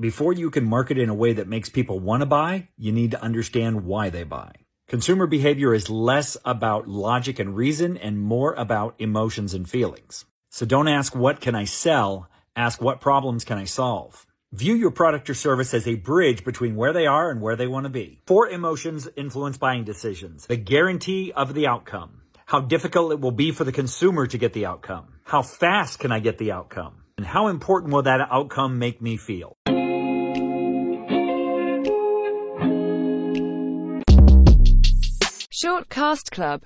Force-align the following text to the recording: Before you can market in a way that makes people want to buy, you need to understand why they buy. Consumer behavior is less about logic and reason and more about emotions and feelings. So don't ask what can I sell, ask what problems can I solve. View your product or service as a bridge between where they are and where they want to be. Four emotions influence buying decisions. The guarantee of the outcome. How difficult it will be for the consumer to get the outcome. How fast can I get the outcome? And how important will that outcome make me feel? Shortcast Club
Before 0.00 0.32
you 0.32 0.50
can 0.50 0.64
market 0.64 0.96
in 0.96 1.10
a 1.10 1.14
way 1.14 1.34
that 1.34 1.46
makes 1.46 1.68
people 1.68 2.00
want 2.00 2.22
to 2.22 2.26
buy, 2.26 2.68
you 2.78 2.90
need 2.90 3.10
to 3.10 3.22
understand 3.22 3.84
why 3.84 4.08
they 4.08 4.22
buy. 4.22 4.52
Consumer 4.88 5.26
behavior 5.26 5.74
is 5.74 5.90
less 5.90 6.38
about 6.42 6.88
logic 6.88 7.38
and 7.38 7.54
reason 7.54 7.98
and 7.98 8.18
more 8.18 8.54
about 8.54 8.94
emotions 8.98 9.52
and 9.52 9.68
feelings. 9.68 10.24
So 10.48 10.64
don't 10.64 10.88
ask 10.88 11.14
what 11.14 11.42
can 11.42 11.54
I 11.54 11.66
sell, 11.66 12.30
ask 12.56 12.80
what 12.80 13.02
problems 13.02 13.44
can 13.44 13.58
I 13.58 13.64
solve. 13.64 14.26
View 14.52 14.74
your 14.74 14.90
product 14.90 15.28
or 15.28 15.34
service 15.34 15.74
as 15.74 15.86
a 15.86 15.96
bridge 15.96 16.44
between 16.44 16.76
where 16.76 16.94
they 16.94 17.06
are 17.06 17.30
and 17.30 17.42
where 17.42 17.54
they 17.54 17.66
want 17.66 17.84
to 17.84 17.90
be. 17.90 18.22
Four 18.26 18.48
emotions 18.48 19.06
influence 19.16 19.58
buying 19.58 19.84
decisions. 19.84 20.46
The 20.46 20.56
guarantee 20.56 21.30
of 21.36 21.52
the 21.52 21.66
outcome. 21.66 22.22
How 22.46 22.60
difficult 22.60 23.12
it 23.12 23.20
will 23.20 23.32
be 23.32 23.52
for 23.52 23.64
the 23.64 23.70
consumer 23.70 24.26
to 24.26 24.38
get 24.38 24.54
the 24.54 24.64
outcome. 24.64 25.20
How 25.24 25.42
fast 25.42 25.98
can 25.98 26.10
I 26.10 26.20
get 26.20 26.38
the 26.38 26.52
outcome? 26.52 27.02
And 27.18 27.26
how 27.26 27.48
important 27.48 27.92
will 27.92 28.04
that 28.04 28.26
outcome 28.30 28.78
make 28.78 29.02
me 29.02 29.18
feel? 29.18 29.58
Shortcast 35.62 36.30
Club 36.30 36.58